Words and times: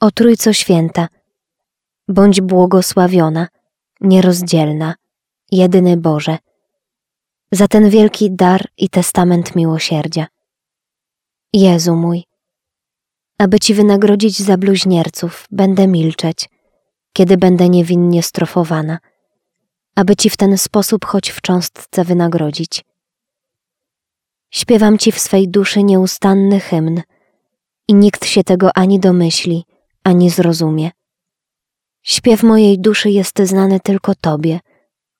O 0.00 0.10
Trójco 0.10 0.52
Święta, 0.52 1.08
bądź 2.08 2.40
błogosławiona, 2.40 3.48
nierozdzielna, 4.00 4.94
jedyny 5.52 5.96
Boże, 5.96 6.38
za 7.52 7.68
ten 7.68 7.90
wielki 7.90 8.30
dar 8.30 8.68
i 8.76 8.88
testament 8.88 9.56
miłosierdzia. 9.56 10.26
Jezu 11.52 11.96
mój, 11.96 12.24
aby 13.38 13.60
Ci 13.60 13.74
wynagrodzić 13.74 14.38
za 14.38 14.56
bluźnierców, 14.56 15.46
będę 15.50 15.86
milczeć, 15.86 16.48
kiedy 17.12 17.36
będę 17.36 17.68
niewinnie 17.68 18.22
strofowana, 18.22 18.98
aby 19.94 20.16
Ci 20.16 20.30
w 20.30 20.36
ten 20.36 20.58
sposób 20.58 21.04
choć 21.04 21.30
w 21.30 21.40
cząstce 21.40 22.04
wynagrodzić. 22.04 22.84
Śpiewam 24.50 24.98
Ci 24.98 25.12
w 25.12 25.18
swej 25.18 25.48
duszy 25.48 25.82
nieustanny 25.82 26.60
hymn 26.60 27.02
i 27.88 27.94
nikt 27.94 28.26
się 28.26 28.44
tego 28.44 28.70
ani 28.76 29.00
domyśli, 29.00 29.64
ani 30.06 30.30
zrozumie. 30.30 30.90
Śpiew 32.02 32.42
mojej 32.42 32.78
duszy 32.78 33.10
jest 33.10 33.38
znany 33.38 33.80
tylko 33.80 34.14
Tobie, 34.14 34.60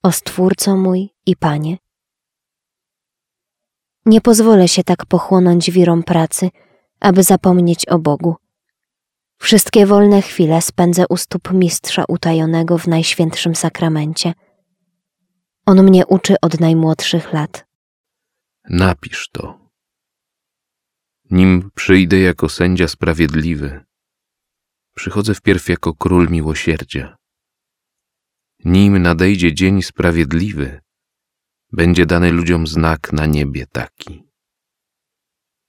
o 0.03 0.11
Stwórco 0.11 0.77
mój 0.77 1.09
i 1.25 1.35
Panie. 1.35 1.77
Nie 4.05 4.21
pozwolę 4.21 4.67
się 4.67 4.83
tak 4.83 5.05
pochłonąć 5.05 5.71
wirom 5.71 6.03
pracy, 6.03 6.49
aby 6.99 7.23
zapomnieć 7.23 7.85
o 7.85 7.99
Bogu. 7.99 8.35
Wszystkie 9.37 9.85
wolne 9.85 10.21
chwile 10.21 10.61
spędzę 10.61 11.05
u 11.09 11.17
stóp 11.17 11.51
mistrza 11.53 12.03
utajonego 12.07 12.77
w 12.77 12.87
najświętszym 12.87 13.55
sakramencie. 13.55 14.33
On 15.65 15.83
mnie 15.83 16.05
uczy 16.05 16.35
od 16.41 16.59
najmłodszych 16.59 17.33
lat. 17.33 17.65
Napisz 18.69 19.29
to. 19.31 19.69
Nim 21.31 21.71
przyjdę 21.75 22.19
jako 22.19 22.49
sędzia 22.49 22.87
sprawiedliwy, 22.87 23.86
przychodzę 24.97 25.33
wpierw 25.35 25.69
jako 25.69 25.93
król 25.93 26.29
miłosierdzia. 26.29 27.17
Nim 28.65 28.97
nadejdzie 28.97 29.53
dzień 29.53 29.81
sprawiedliwy, 29.81 30.81
będzie 31.71 32.05
dany 32.05 32.31
ludziom 32.31 32.67
znak 32.67 33.13
na 33.13 33.25
niebie 33.25 33.65
taki. 33.71 34.23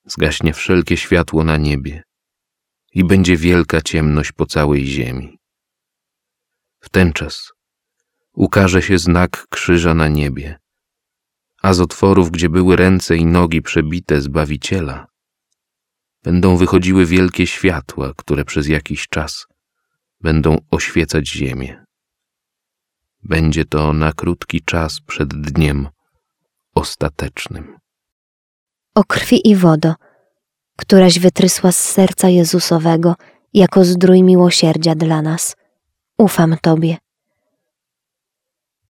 Zgaśnie 0.04 0.54
wszelkie 0.54 0.96
światło 0.96 1.44
na 1.44 1.56
niebie 1.56 2.02
i 2.94 3.04
będzie 3.04 3.36
wielka 3.36 3.80
ciemność 3.80 4.32
po 4.32 4.46
całej 4.46 4.86
ziemi. 4.86 5.38
W 6.80 6.88
ten 6.88 7.12
czas 7.12 7.52
ukaże 8.32 8.82
się 8.82 8.98
znak 8.98 9.46
krzyża 9.50 9.94
na 9.94 10.08
niebie, 10.08 10.58
a 11.62 11.74
z 11.74 11.80
otworów, 11.80 12.30
gdzie 12.30 12.48
były 12.48 12.76
ręce 12.76 13.16
i 13.16 13.26
nogi 13.26 13.62
przebite 13.62 14.20
Zbawiciela, 14.20 15.06
będą 16.22 16.56
wychodziły 16.56 17.06
wielkie 17.06 17.47
światła, 17.47 18.12
które 18.16 18.44
przez 18.44 18.69
jakiś 18.69 19.08
czas 19.08 19.47
będą 20.20 20.58
oświecać 20.70 21.28
ziemię. 21.28 21.84
Będzie 23.22 23.64
to 23.64 23.92
na 23.92 24.12
krótki 24.12 24.62
czas 24.62 25.00
przed 25.00 25.41
dniem 25.41 25.88
ostatecznym. 26.75 27.78
O 28.94 29.05
krwi 29.05 29.48
i 29.48 29.56
wodo, 29.56 29.94
któraś 30.77 31.19
wytrysła 31.19 31.72
z 31.72 31.92
serca 31.92 32.28
Jezusowego 32.28 33.14
jako 33.55 33.84
zdrój 33.84 34.22
miłosierdzia 34.22 34.94
dla 34.94 35.22
nas. 35.22 35.56
Ufam 36.19 36.56
Tobie. 36.62 36.97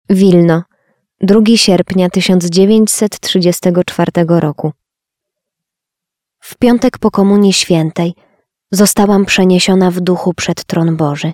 Wilno, 0.10 0.64
2 1.22 1.42
sierpnia 1.56 2.10
1934 2.10 4.12
roku. 4.28 4.72
W 6.48 6.56
piątek 6.56 6.98
po 6.98 7.12
Komunii 7.12 7.54
Świętej 7.54 8.14
zostałam 8.72 9.26
przeniesiona 9.26 9.92
w 9.92 10.00
duchu 10.00 10.34
przed 10.34 10.66
tron 10.66 10.98
Boży. 10.98 11.34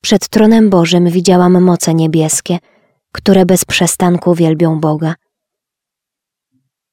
Przed 0.00 0.28
tronem 0.28 0.70
Bożym 0.70 1.10
widziałam 1.10 1.62
moce 1.62 1.94
niebieskie, 1.94 2.58
które 3.12 3.46
bez 3.46 3.64
przestanku 3.64 4.34
wielbią 4.34 4.80
Boga. 4.80 5.14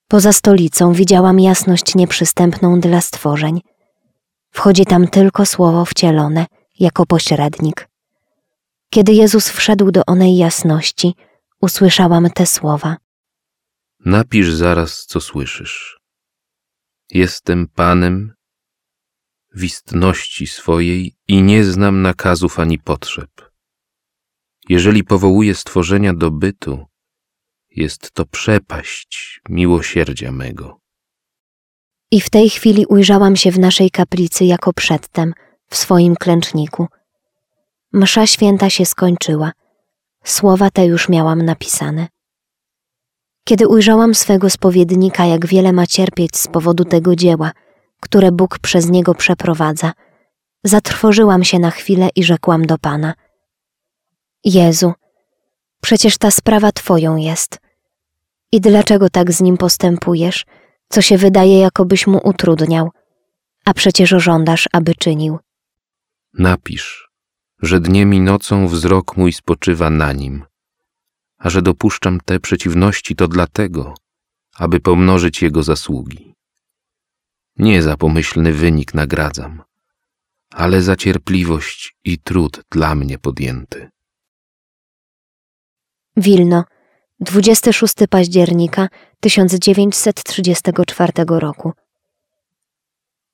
Poza 0.07 0.33
stolicą 0.33 0.93
widziałam 0.93 1.39
jasność 1.39 1.95
nieprzystępną 1.95 2.79
dla 2.79 3.01
stworzeń. 3.01 3.61
Wchodzi 4.51 4.85
tam 4.85 5.07
tylko 5.07 5.45
słowo 5.45 5.85
wcielone, 5.85 6.45
jako 6.79 7.05
pośrednik. 7.05 7.89
Kiedy 8.89 9.13
Jezus 9.13 9.49
wszedł 9.49 9.91
do 9.91 10.05
onej 10.05 10.37
jasności, 10.37 11.15
usłyszałam 11.61 12.29
te 12.29 12.45
słowa. 12.45 12.97
Napisz 14.05 14.53
zaraz, 14.53 15.05
co 15.05 15.21
słyszysz. 15.21 15.98
Jestem 17.11 17.67
Panem 17.67 18.33
w 19.55 19.63
istności 19.63 20.47
swojej 20.47 21.15
i 21.27 21.41
nie 21.41 21.63
znam 21.63 22.01
nakazów 22.01 22.59
ani 22.59 22.79
potrzeb. 22.79 23.29
Jeżeli 24.69 25.03
powołuję 25.03 25.55
stworzenia 25.55 26.13
do 26.13 26.31
bytu, 26.31 26.85
jest 27.69 28.11
to 28.11 28.25
przepaść 28.25 29.41
miłosierdzia 29.49 30.31
mego. 30.31 30.79
I 32.11 32.21
w 32.21 32.29
tej 32.29 32.49
chwili 32.49 32.85
ujrzałam 32.85 33.35
się 33.35 33.51
w 33.51 33.59
naszej 33.59 33.91
kaplicy 33.91 34.45
jako 34.45 34.73
przedtem, 34.73 35.33
w 35.69 35.75
swoim 35.75 36.15
klęczniku. 36.15 36.87
Msza 37.93 38.27
święta 38.27 38.69
się 38.69 38.85
skończyła. 38.85 39.51
Słowa 40.23 40.71
te 40.71 40.85
już 40.85 41.09
miałam 41.09 41.41
napisane. 41.41 42.07
Kiedy 43.49 43.67
ujrzałam 43.67 44.15
swego 44.15 44.49
spowiednika, 44.49 45.25
jak 45.25 45.45
wiele 45.45 45.73
ma 45.73 45.87
cierpieć 45.87 46.37
z 46.37 46.47
powodu 46.47 46.85
tego 46.85 47.15
dzieła, 47.15 47.51
które 47.99 48.31
Bóg 48.31 48.59
przez 48.59 48.89
niego 48.89 49.15
przeprowadza, 49.15 49.91
zatrwożyłam 50.63 51.43
się 51.43 51.59
na 51.59 51.71
chwilę 51.71 52.09
i 52.15 52.23
rzekłam 52.23 52.65
do 52.65 52.77
Pana: 52.77 53.13
Jezu, 54.43 54.93
przecież 55.81 56.17
ta 56.17 56.31
sprawa 56.31 56.71
Twoją 56.71 57.15
jest. 57.15 57.59
I 58.51 58.61
dlaczego 58.61 59.09
tak 59.09 59.31
z 59.31 59.41
nim 59.41 59.57
postępujesz, 59.57 60.45
co 60.89 61.01
się 61.01 61.17
wydaje, 61.17 61.59
jakobyś 61.59 62.07
mu 62.07 62.19
utrudniał, 62.23 62.91
a 63.65 63.73
przecież 63.73 64.09
żądasz, 64.09 64.69
aby 64.73 64.95
czynił? 64.95 65.39
Napisz, 66.33 67.09
że 67.61 67.79
dniem 67.79 68.13
i 68.13 68.21
nocą 68.21 68.67
wzrok 68.67 69.17
mój 69.17 69.33
spoczywa 69.33 69.89
na 69.89 70.13
nim, 70.13 70.43
a 71.39 71.49
że 71.49 71.61
dopuszczam 71.61 72.19
te 72.25 72.39
przeciwności 72.39 73.15
to 73.15 73.27
dlatego, 73.27 73.93
aby 74.55 74.79
pomnożyć 74.79 75.41
jego 75.41 75.63
zasługi. 75.63 76.33
Nie 77.57 77.81
za 77.83 77.97
pomyślny 77.97 78.53
wynik 78.53 78.93
nagradzam, 78.93 79.63
ale 80.53 80.81
za 80.81 80.95
cierpliwość 80.95 81.95
i 82.03 82.17
trud 82.17 82.61
dla 82.71 82.95
mnie 82.95 83.17
podjęty. 83.17 83.89
Wilno, 86.17 86.63
26 87.19 87.93
października 88.09 88.87
1934 89.19 91.13
roku. 91.29 91.73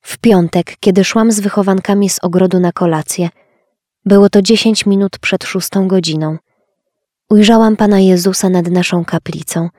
W 0.01 0.17
piątek, 0.17 0.77
kiedy 0.79 1.03
szłam 1.03 1.31
z 1.31 1.39
wychowankami 1.39 2.09
z 2.09 2.19
ogrodu 2.19 2.59
na 2.59 2.71
kolację, 2.71 3.29
było 4.05 4.29
to 4.29 4.41
dziesięć 4.41 4.85
minut 4.85 5.19
przed 5.19 5.43
szóstą 5.43 5.87
godziną. 5.87 6.37
Ujrzałam 7.29 7.75
Pana 7.75 7.99
Jezusa 7.99 8.49
nad 8.49 8.67
naszą 8.67 9.05
kaplicą, 9.05 9.69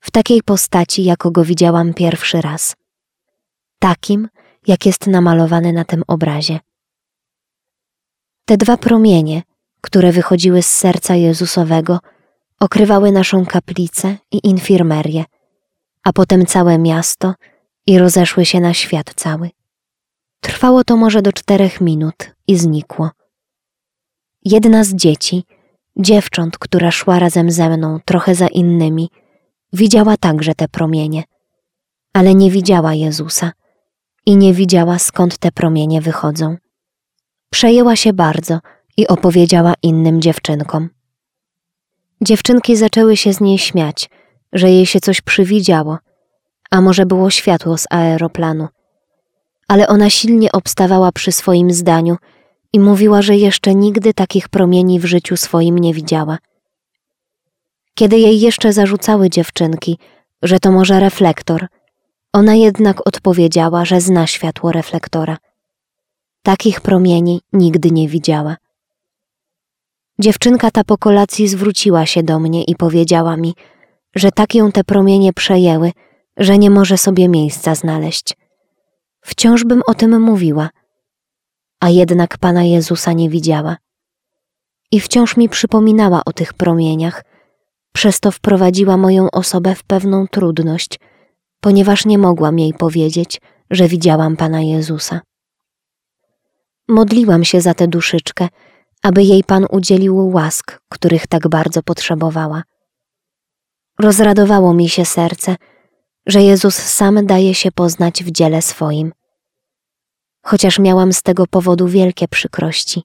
w 0.00 0.10
takiej 0.10 0.42
postaci, 0.42 1.04
jako 1.04 1.30
go 1.30 1.44
widziałam 1.44 1.94
pierwszy 1.94 2.40
raz. 2.40 2.76
Takim, 3.78 4.28
jak 4.66 4.86
jest 4.86 5.06
namalowany 5.06 5.72
na 5.72 5.84
tym 5.84 6.02
obrazie. 6.06 6.60
Te 8.44 8.56
dwa 8.56 8.76
promienie, 8.76 9.42
które 9.80 10.12
wychodziły 10.12 10.62
z 10.62 10.76
serca 10.76 11.14
Jezusowego, 11.14 11.98
okrywały 12.60 13.12
naszą 13.12 13.46
kaplicę 13.46 14.16
i 14.32 14.48
infirmerię, 14.48 15.24
a 16.04 16.12
potem 16.12 16.46
całe 16.46 16.78
miasto 16.78 17.34
i 17.86 17.98
rozeszły 17.98 18.44
się 18.44 18.60
na 18.60 18.74
świat 18.74 19.14
cały. 19.16 19.50
Trwało 20.40 20.84
to 20.84 20.96
może 20.96 21.22
do 21.22 21.32
czterech 21.32 21.80
minut 21.80 22.30
i 22.46 22.56
znikło. 22.56 23.10
Jedna 24.44 24.84
z 24.84 24.94
dzieci, 24.94 25.44
dziewcząt, 25.96 26.58
która 26.58 26.90
szła 26.90 27.18
razem 27.18 27.50
ze 27.50 27.68
mną 27.68 27.98
trochę 28.04 28.34
za 28.34 28.46
innymi, 28.46 29.10
widziała 29.72 30.16
także 30.16 30.54
te 30.54 30.68
promienie, 30.68 31.22
ale 32.12 32.34
nie 32.34 32.50
widziała 32.50 32.94
Jezusa 32.94 33.52
i 34.26 34.36
nie 34.36 34.54
widziała 34.54 34.98
skąd 34.98 35.38
te 35.38 35.52
promienie 35.52 36.00
wychodzą. 36.00 36.56
Przejęła 37.50 37.96
się 37.96 38.12
bardzo 38.12 38.58
i 38.96 39.08
opowiedziała 39.08 39.74
innym 39.82 40.20
dziewczynkom. 40.20 40.88
Dziewczynki 42.20 42.76
zaczęły 42.76 43.16
się 43.16 43.32
z 43.32 43.40
niej 43.40 43.58
śmiać, 43.58 44.10
że 44.52 44.70
jej 44.70 44.86
się 44.86 45.00
coś 45.00 45.20
przywidziało, 45.20 45.98
a 46.70 46.80
może 46.80 47.06
było 47.06 47.30
światło 47.30 47.78
z 47.78 47.86
aeroplanu. 47.90 48.68
Ale 49.68 49.88
ona 49.88 50.10
silnie 50.10 50.52
obstawała 50.52 51.12
przy 51.12 51.32
swoim 51.32 51.72
zdaniu 51.72 52.16
i 52.72 52.80
mówiła, 52.80 53.22
że 53.22 53.36
jeszcze 53.36 53.74
nigdy 53.74 54.14
takich 54.14 54.48
promieni 54.48 55.00
w 55.00 55.04
życiu 55.04 55.36
swoim 55.36 55.78
nie 55.78 55.94
widziała. 55.94 56.38
Kiedy 57.94 58.18
jej 58.18 58.40
jeszcze 58.40 58.72
zarzucały 58.72 59.30
dziewczynki, 59.30 59.98
że 60.42 60.60
to 60.60 60.72
może 60.72 61.00
reflektor, 61.00 61.66
ona 62.32 62.54
jednak 62.54 63.06
odpowiedziała, 63.06 63.84
że 63.84 64.00
zna 64.00 64.26
światło 64.26 64.72
reflektora. 64.72 65.36
takich 66.42 66.80
promieni 66.80 67.40
nigdy 67.52 67.90
nie 67.90 68.08
widziała. 68.08 68.56
Dziewczynka 70.18 70.70
ta 70.70 70.84
po 70.84 70.98
kolacji 70.98 71.48
zwróciła 71.48 72.06
się 72.06 72.22
do 72.22 72.38
mnie 72.38 72.64
i 72.64 72.76
powiedziała 72.76 73.36
mi, 73.36 73.54
że 74.14 74.32
tak 74.32 74.54
ją 74.54 74.72
te 74.72 74.84
promienie 74.84 75.32
przejęły, 75.32 75.92
że 76.36 76.58
nie 76.58 76.70
może 76.70 76.98
sobie 76.98 77.28
miejsca 77.28 77.74
znaleźć. 77.74 78.36
Wciąż 79.20 79.64
bym 79.64 79.82
o 79.86 79.94
tym 79.94 80.22
mówiła, 80.22 80.70
a 81.82 81.88
jednak 81.88 82.38
Pana 82.38 82.64
Jezusa 82.64 83.12
nie 83.12 83.30
widziała. 83.30 83.76
I 84.92 85.00
wciąż 85.00 85.36
mi 85.36 85.48
przypominała 85.48 86.22
o 86.26 86.32
tych 86.32 86.54
promieniach, 86.54 87.24
przez 87.92 88.20
to 88.20 88.30
wprowadziła 88.30 88.96
moją 88.96 89.30
osobę 89.30 89.74
w 89.74 89.84
pewną 89.84 90.26
trudność, 90.26 91.00
ponieważ 91.60 92.06
nie 92.06 92.18
mogłam 92.18 92.58
jej 92.58 92.74
powiedzieć, 92.74 93.40
że 93.70 93.88
widziałam 93.88 94.36
Pana 94.36 94.60
Jezusa. 94.60 95.20
Modliłam 96.88 97.44
się 97.44 97.60
za 97.60 97.74
tę 97.74 97.88
duszyczkę, 97.88 98.48
aby 99.02 99.22
jej 99.22 99.44
Pan 99.44 99.66
udzielił 99.70 100.28
łask, 100.28 100.80
których 100.88 101.26
tak 101.26 101.48
bardzo 101.48 101.82
potrzebowała. 101.82 102.62
Rozradowało 103.98 104.74
mi 104.74 104.88
się 104.88 105.04
serce, 105.04 105.56
że 106.26 106.42
Jezus 106.42 106.74
sam 106.74 107.26
daje 107.26 107.54
się 107.54 107.72
poznać 107.72 108.24
w 108.24 108.30
dziele 108.30 108.62
swoim. 108.62 109.12
Chociaż 110.42 110.78
miałam 110.78 111.12
z 111.12 111.22
tego 111.22 111.46
powodu 111.46 111.88
wielkie 111.88 112.28
przykrości, 112.28 113.02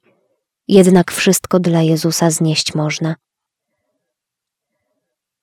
jednak 0.67 1.11
wszystko 1.11 1.59
dla 1.59 1.81
Jezusa 1.81 2.31
znieść 2.31 2.75
można. 2.75 3.15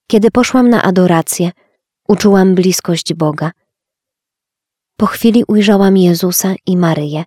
Kiedy 0.06 0.31
poszłam 0.31 0.70
na 0.70 0.82
adorację, 0.82 1.50
uczułam 2.08 2.55
bliskość 2.55 3.14
Boga. 3.14 3.50
Po 4.96 5.06
chwili 5.06 5.44
ujrzałam 5.49 5.96
Jezusa 5.96 6.55
i 6.67 6.76
Maryję. 6.76 7.25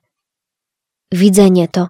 Widzenie 1.12 1.68
to 1.68 1.88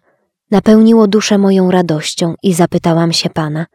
napełniło 0.51 1.07
duszę 1.07 1.37
moją 1.37 1.71
radością 1.71 2.35
i 2.43 2.53
zapytałam 2.53 3.13
się 3.13 3.29
Pana: 3.29 3.65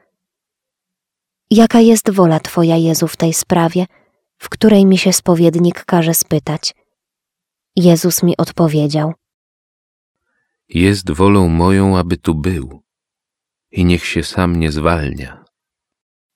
Jaka 1.51 1.81
jest 1.81 2.11
wola 2.11 2.41
Twoja, 2.41 2.77
Jezu, 2.77 3.09
w 3.09 3.17
tej 3.17 3.33
sprawie, 3.35 3.87
w 4.39 4.49
której 4.49 4.87
mi 4.87 4.99
się 4.99 5.13
spowiednik 5.13 5.85
każe 5.85 6.15
spytać? 6.15 6.75
Jezus 7.77 8.23
mi 8.23 8.37
odpowiedział: 8.37 9.15
Jest 10.69 11.11
wolą 11.11 11.49
moją, 11.49 11.99
aby 11.99 12.17
tu 12.17 12.35
był, 12.35 12.83
i 13.71 13.85
niech 13.85 14.07
się 14.07 14.23
sam 14.23 14.57
nie 14.57 14.73
zwalnia. 14.73 15.45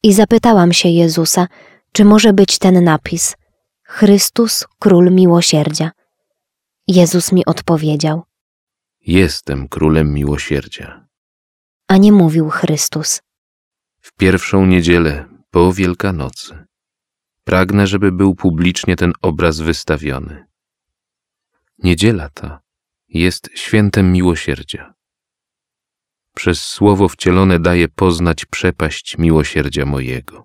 I 0.02 0.12
zapytałam 0.12 0.72
się 0.72 0.88
Jezusa, 0.88 1.48
czy 1.92 2.04
może 2.04 2.32
być 2.32 2.58
ten 2.58 2.84
napis: 2.84 3.36
Chrystus, 3.82 4.64
Król 4.78 5.10
Miłosierdzia. 5.12 5.90
Jezus 6.88 7.32
mi 7.32 7.44
odpowiedział: 7.44 8.22
Jestem 9.00 9.68
królem 9.68 10.14
miłosierdzia. 10.14 11.06
A 11.88 11.96
nie 11.96 12.12
mówił 12.12 12.48
Chrystus. 12.48 13.20
W 14.00 14.12
pierwszą 14.12 14.66
niedzielę 14.66 15.24
po 15.50 15.72
Wielkanocy 15.72 16.66
pragnę, 17.44 17.86
żeby 17.86 18.12
był 18.12 18.34
publicznie 18.34 18.96
ten 18.96 19.12
obraz 19.22 19.60
wystawiony. 19.60 20.46
Niedziela 21.78 22.28
ta 22.34 22.60
jest 23.08 23.50
świętem 23.54 24.12
miłosierdzia. 24.12 24.94
Przez 26.34 26.62
słowo 26.62 27.08
wcielone 27.08 27.60
daje 27.60 27.88
poznać 27.88 28.44
przepaść 28.44 29.18
miłosierdzia 29.18 29.86
mojego. 29.86 30.44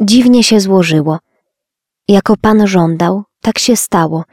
Dziwnie 0.00 0.44
się 0.44 0.60
złożyło. 0.60 1.18
Jako 2.08 2.36
Pan 2.36 2.66
żądał, 2.66 3.22
tak 3.40 3.58
się 3.58 3.76
stało, 3.76 4.24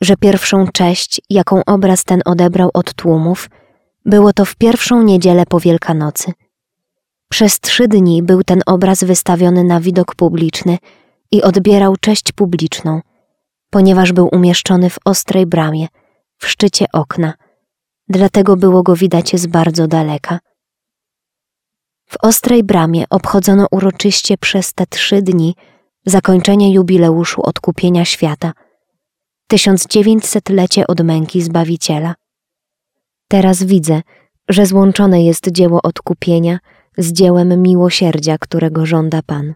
że 0.00 0.16
pierwszą 0.16 0.66
cześć, 0.66 1.20
jaką 1.30 1.64
obraz 1.66 2.04
ten 2.04 2.20
odebrał 2.24 2.70
od 2.74 2.94
tłumów, 2.94 3.50
było 4.04 4.32
to 4.32 4.44
w 4.44 4.56
pierwszą 4.56 5.02
niedzielę 5.02 5.44
po 5.48 5.60
Wielkanocy. 5.60 6.32
Przez 7.28 7.60
trzy 7.60 7.88
dni 7.88 8.22
był 8.22 8.42
ten 8.42 8.62
obraz 8.66 9.04
wystawiony 9.04 9.64
na 9.64 9.80
widok 9.80 10.14
publiczny 10.14 10.78
i 11.30 11.42
odbierał 11.42 11.96
cześć 11.96 12.32
publiczną, 12.32 13.00
ponieważ 13.76 14.12
był 14.12 14.28
umieszczony 14.32 14.90
w 14.90 14.98
ostrej 15.04 15.46
bramie, 15.46 15.86
w 16.38 16.46
szczycie 16.46 16.86
okna, 16.92 17.34
dlatego 18.08 18.56
było 18.56 18.82
go 18.82 18.96
widać 18.96 19.36
z 19.36 19.46
bardzo 19.46 19.86
daleka. 19.86 20.38
W 22.08 22.16
ostrej 22.22 22.64
bramie 22.64 23.04
obchodzono 23.10 23.66
uroczyście 23.70 24.38
przez 24.38 24.72
te 24.72 24.86
trzy 24.86 25.22
dni 25.22 25.54
zakończenie 26.06 26.72
jubileuszu 26.72 27.42
odkupienia 27.42 28.04
świata, 28.04 28.52
1900-lecie 29.52 30.86
od 30.86 31.00
męki 31.00 31.42
Zbawiciela. 31.42 32.14
Teraz 33.28 33.62
widzę, 33.62 34.02
że 34.48 34.66
złączone 34.66 35.24
jest 35.24 35.48
dzieło 35.50 35.82
odkupienia 35.82 36.58
z 36.98 37.12
dziełem 37.12 37.62
miłosierdzia, 37.62 38.38
którego 38.38 38.86
żąda 38.86 39.20
Pan. 39.26 39.54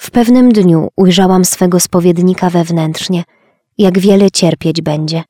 W 0.00 0.10
pewnym 0.10 0.52
dniu 0.52 0.88
ujrzałam 0.96 1.44
swego 1.44 1.80
spowiednika 1.80 2.50
wewnętrznie, 2.50 3.24
jak 3.78 3.98
wiele 3.98 4.30
cierpieć 4.30 4.82
będzie. 4.82 5.22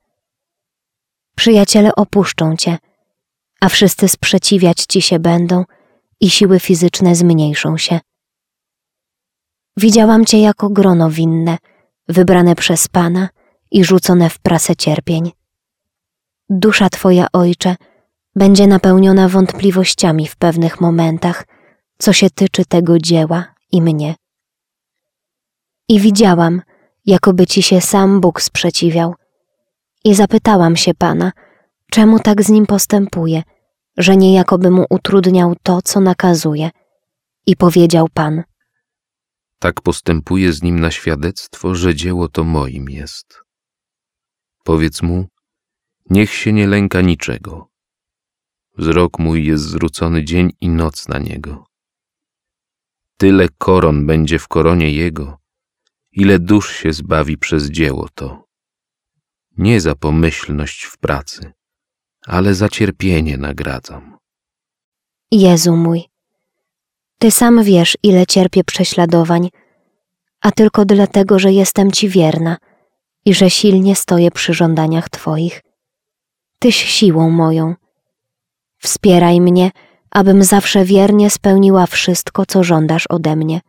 Przyjaciele 1.37 1.95
opuszczą 1.95 2.57
cię, 2.57 2.79
a 3.61 3.69
wszyscy 3.69 4.09
sprzeciwiać 4.09 4.85
ci 4.89 5.03
się 5.03 5.19
będą 5.19 5.65
i 6.21 6.31
siły 6.31 6.61
fizyczne 6.61 7.15
zmniejszą 7.15 7.77
się. 7.77 8.01
Widziałam 9.77 10.25
cię 10.25 10.41
jako 10.41 10.71
grono 10.71 11.11
winne, 11.11 11.59
wybrane 12.09 12.55
przez 12.55 12.89
Pana 12.89 13.29
i 13.71 13.85
rzucone 13.85 14.31
w 14.31 14.39
prasę 14.39 14.77
cierpień. 14.77 15.33
Dusza 16.51 16.91
Twoja, 16.91 17.27
Ojcze, 17.33 17.77
będzie 18.37 18.67
napełniona 18.67 19.29
wątpliwościami 19.29 20.29
w 20.29 20.37
pewnych 20.37 20.81
momentach, 20.81 21.47
co 21.99 22.13
się 22.13 22.31
tyczy 22.31 22.65
tego 22.65 22.99
dzieła 22.99 23.45
i 23.73 23.83
mnie. 23.83 24.15
I 25.89 26.01
widziałam, 26.01 26.63
jakoby 27.07 27.47
Ci 27.47 27.63
się 27.63 27.81
sam 27.81 28.21
Bóg 28.21 28.43
sprzeciwiał, 28.43 29.15
i 30.05 30.15
zapytałam 30.15 30.77
się 30.77 30.95
Pana, 30.95 31.33
czemu 31.91 32.19
tak 32.19 32.43
z 32.43 32.49
nim 32.49 32.67
postępuje, 32.67 33.43
że 33.97 34.17
niejakoby 34.17 34.71
mu 34.71 34.87
utrudniał 34.91 35.55
to, 35.63 35.83
co 35.83 36.01
nakazuje. 36.01 36.71
I 37.47 37.57
powiedział 37.57 38.09
Pan: 38.15 38.43
Tak 39.59 39.81
postępuje 39.81 40.53
z 40.53 40.63
nim 40.63 40.81
na 40.81 40.91
świadectwo, 40.91 41.75
że 41.75 41.95
dzieło 41.95 42.29
to 42.29 42.45
moim 42.45 42.91
jest. 42.91 43.43
Powiedz 44.65 45.03
mu, 45.03 45.27
niech 46.11 46.33
się 46.35 46.53
nie 46.53 46.67
lęka 46.67 47.01
niczego. 47.01 47.69
Wzrok 48.79 49.19
mój 49.19 49.47
jest 49.47 49.65
zwrócony 49.65 50.25
dzień 50.25 50.53
i 50.61 50.69
noc 50.69 51.09
na 51.09 51.19
niego. 51.19 51.65
Tyle 53.17 53.49
koron 53.59 54.07
będzie 54.07 54.39
w 54.39 54.49
koronie 54.49 54.93
jego, 54.93 55.39
ile 56.19 56.39
dusz 56.39 56.77
się 56.77 56.93
zbawi 56.93 57.39
przez 57.39 57.71
dzieło 57.71 58.09
to. 58.15 58.45
Nie 59.59 59.81
za 59.81 59.95
pomyślność 59.95 60.85
w 60.85 60.99
pracy, 60.99 61.53
ale 62.27 62.55
za 62.55 62.69
cierpienie 62.69 63.39
nagradzam. 63.39 64.19
Jezu 65.31 65.77
mój, 65.77 66.05
Ty 67.19 67.31
sam 67.31 67.63
wiesz, 67.65 67.99
ile 68.03 68.27
cierpię 68.27 68.65
prześladowań, 68.65 69.49
a 70.41 70.51
tylko 70.53 70.85
dlatego, 70.85 71.39
że 71.39 71.53
jestem 71.53 71.93
Ci 71.93 72.09
wierna 72.09 72.57
i 73.25 73.35
że 73.35 73.51
silnie 73.51 73.97
stoję 73.97 74.31
przy 74.31 74.55
żądaniach 74.55 75.09
Twoich. 75.09 75.63
Tyś 76.59 76.77
siłą 76.77 77.31
moją. 77.31 77.75
Wspieraj 78.79 79.41
mnie, 79.41 79.71
abym 80.11 80.45
zawsze 80.45 80.85
wiernie 80.85 81.31
spełniła 81.31 81.87
wszystko, 81.87 82.47
co 82.47 82.65
żądasz 82.65 83.07
ode 83.09 83.37
mnie. 83.37 83.61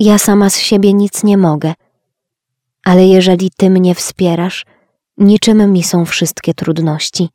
Ja 0.00 0.18
sama 0.18 0.50
z 0.50 0.58
siebie 0.58 0.94
nic 0.94 1.24
nie 1.24 1.38
mogę, 1.38 1.74
ale 2.84 3.06
jeżeli 3.06 3.50
Ty 3.56 3.70
mnie 3.70 3.94
wspierasz, 3.94 4.66
niczym 5.18 5.72
mi 5.72 5.82
są 5.82 6.04
wszystkie 6.04 6.54
trudności. 6.54 7.28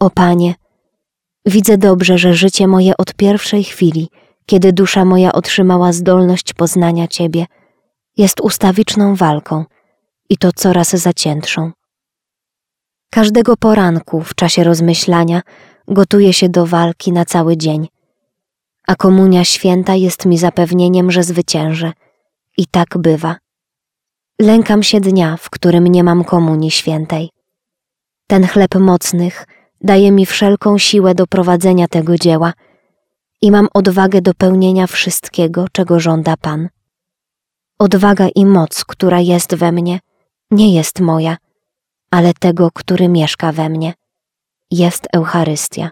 O 0.00 0.10
Panie, 0.10 0.54
widzę 1.46 1.78
dobrze, 1.78 2.18
że 2.18 2.34
życie 2.34 2.66
moje 2.66 2.96
od 2.96 3.14
pierwszej 3.14 3.64
chwili, 3.64 4.08
kiedy 4.46 4.72
dusza 4.72 5.04
moja 5.04 5.32
otrzymała 5.32 5.92
zdolność 5.92 6.54
poznania 6.54 7.08
Ciebie, 7.08 7.46
jest 8.16 8.40
ustawiczną 8.40 9.14
walką 9.14 9.64
i 10.30 10.36
to 10.36 10.52
coraz 10.52 10.90
zaciętszą. 10.90 11.72
Każdego 13.10 13.56
poranku 13.56 14.20
w 14.20 14.34
czasie 14.34 14.64
rozmyślania 14.64 15.42
gotuję 15.88 16.32
się 16.32 16.48
do 16.48 16.66
walki 16.66 17.12
na 17.12 17.24
cały 17.24 17.56
dzień, 17.56 17.88
a 18.86 18.96
komunia 18.96 19.44
święta 19.44 19.94
jest 19.94 20.26
mi 20.26 20.38
zapewnieniem, 20.38 21.10
że 21.10 21.22
zwyciężę. 21.22 21.92
I 22.56 22.66
tak 22.66 22.98
bywa. 22.98 23.36
Lękam 24.40 24.82
się 24.82 25.00
dnia, 25.00 25.36
w 25.36 25.50
którym 25.50 25.86
nie 25.86 26.04
mam 26.04 26.24
komunii 26.24 26.70
świętej. 26.70 27.30
Ten 28.26 28.46
chleb 28.46 28.74
mocnych 28.74 29.46
daje 29.80 30.12
mi 30.12 30.26
wszelką 30.26 30.78
siłę 30.78 31.14
do 31.14 31.26
prowadzenia 31.26 31.88
tego 31.88 32.16
dzieła 32.16 32.52
i 33.42 33.50
mam 33.50 33.68
odwagę 33.74 34.22
do 34.22 34.34
pełnienia 34.34 34.86
wszystkiego, 34.86 35.66
czego 35.72 36.00
żąda 36.00 36.36
Pan. 36.36 36.68
Odwaga 37.78 38.28
i 38.34 38.46
moc, 38.46 38.84
która 38.84 39.20
jest 39.20 39.54
we 39.54 39.72
mnie, 39.72 40.00
nie 40.50 40.74
jest 40.74 41.00
moja, 41.00 41.36
ale 42.10 42.34
tego, 42.34 42.70
który 42.74 43.08
mieszka 43.08 43.52
we 43.52 43.68
mnie. 43.68 43.94
Jest 44.70 45.08
Eucharystia. 45.12 45.90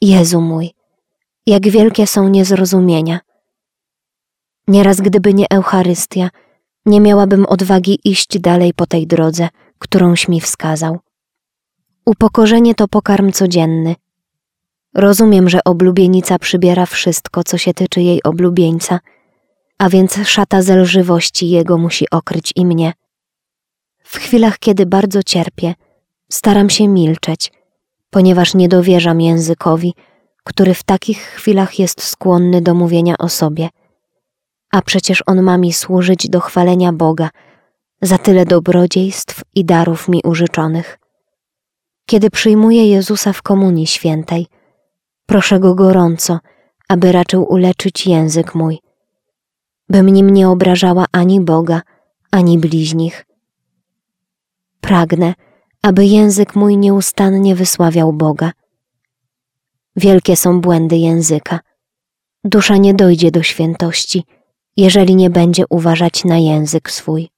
Jezu 0.00 0.40
mój, 0.40 0.75
jak 1.46 1.68
wielkie 1.68 2.06
są 2.06 2.28
niezrozumienia. 2.28 3.20
Nieraz, 4.68 5.00
gdyby 5.00 5.34
nie 5.34 5.46
Eucharystia, 5.50 6.30
nie 6.86 7.00
miałabym 7.00 7.46
odwagi 7.46 7.98
iść 8.04 8.38
dalej 8.38 8.74
po 8.74 8.86
tej 8.86 9.06
drodze, 9.06 9.48
którąś 9.78 10.28
mi 10.28 10.40
wskazał. 10.40 10.98
Upokorzenie 12.06 12.74
to 12.74 12.88
pokarm 12.88 13.32
codzienny. 13.32 13.94
Rozumiem, 14.94 15.48
że 15.48 15.64
oblubienica 15.64 16.38
przybiera 16.38 16.86
wszystko, 16.86 17.44
co 17.44 17.58
się 17.58 17.74
tyczy 17.74 18.02
jej 18.02 18.22
oblubieńca, 18.22 19.00
a 19.78 19.88
więc 19.88 20.18
szata 20.24 20.62
zelżywości 20.62 21.50
jego 21.50 21.78
musi 21.78 22.10
okryć 22.10 22.52
i 22.56 22.66
mnie. 22.66 22.92
W 24.04 24.16
chwilach, 24.16 24.58
kiedy 24.58 24.86
bardzo 24.86 25.22
cierpię, 25.22 25.74
staram 26.30 26.70
się 26.70 26.88
milczeć, 26.88 27.52
ponieważ 28.10 28.54
nie 28.54 28.68
dowierzam 28.68 29.20
językowi, 29.20 29.94
który 30.46 30.74
w 30.74 30.82
takich 30.82 31.18
chwilach 31.18 31.78
jest 31.78 32.02
skłonny 32.02 32.62
do 32.62 32.74
mówienia 32.74 33.14
o 33.18 33.28
sobie. 33.28 33.68
A 34.72 34.82
przecież 34.82 35.22
on 35.26 35.42
ma 35.42 35.58
mi 35.58 35.72
służyć 35.72 36.28
do 36.28 36.40
chwalenia 36.40 36.92
Boga 36.92 37.30
za 38.02 38.18
tyle 38.18 38.44
dobrodziejstw 38.44 39.42
i 39.54 39.64
darów 39.64 40.08
mi 40.08 40.20
użyczonych. 40.24 40.98
Kiedy 42.06 42.30
przyjmuję 42.30 42.88
Jezusa 42.88 43.32
w 43.32 43.42
Komunii 43.42 43.86
Świętej, 43.86 44.46
proszę 45.26 45.60
Go 45.60 45.74
gorąco, 45.74 46.38
aby 46.88 47.12
raczył 47.12 47.52
uleczyć 47.52 48.06
język 48.06 48.54
mój, 48.54 48.78
bym 49.88 50.08
nim 50.08 50.30
nie 50.30 50.48
obrażała 50.48 51.04
ani 51.12 51.40
Boga, 51.40 51.82
ani 52.30 52.58
bliźnich. 52.58 53.26
Pragnę, 54.80 55.34
aby 55.82 56.04
język 56.04 56.56
mój 56.56 56.76
nieustannie 56.76 57.54
wysławiał 57.54 58.12
Boga. 58.12 58.52
Wielkie 59.96 60.36
są 60.36 60.60
błędy 60.60 60.96
języka. 60.96 61.60
Dusza 62.44 62.76
nie 62.76 62.94
dojdzie 62.94 63.30
do 63.30 63.42
świętości, 63.42 64.24
jeżeli 64.76 65.16
nie 65.16 65.30
będzie 65.30 65.64
uważać 65.70 66.24
na 66.24 66.38
język 66.38 66.90
swój. 66.90 67.28